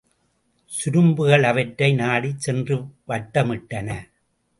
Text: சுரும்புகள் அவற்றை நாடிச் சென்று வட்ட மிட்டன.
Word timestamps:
சுரும்புகள் 0.71 1.43
அவற்றை 1.43 1.89
நாடிச் 1.93 2.39
சென்று 2.39 2.77
வட்ட 3.05 3.43
மிட்டன. 3.43 3.89